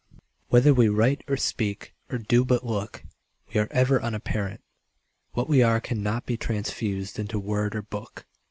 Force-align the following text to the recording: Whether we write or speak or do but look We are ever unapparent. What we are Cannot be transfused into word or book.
Whether 0.47 0.73
we 0.73 0.89
write 0.89 1.23
or 1.27 1.37
speak 1.37 1.93
or 2.09 2.17
do 2.17 2.43
but 2.43 2.65
look 2.65 3.03
We 3.53 3.59
are 3.61 3.67
ever 3.69 4.01
unapparent. 4.01 4.61
What 5.33 5.47
we 5.47 5.61
are 5.61 5.79
Cannot 5.79 6.25
be 6.25 6.37
transfused 6.37 7.19
into 7.19 7.37
word 7.37 7.75
or 7.75 7.83
book. 7.83 8.25